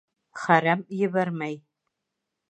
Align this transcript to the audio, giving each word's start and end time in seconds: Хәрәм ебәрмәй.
Хәрәм 0.43 0.81
ебәрмәй. 1.07 1.59